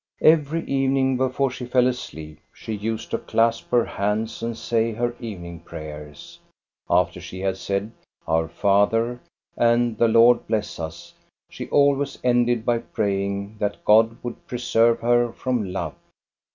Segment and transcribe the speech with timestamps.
[0.23, 5.15] Every evening, before she fell asleep, she used to clasp her hands and say her
[5.19, 6.39] evening prayers.
[6.89, 7.91] After she had said
[8.27, 9.19] "Our Father"
[9.55, 11.13] and "The Lord bless us"
[11.51, 15.93] she always ended by praying that God would preserve her from love.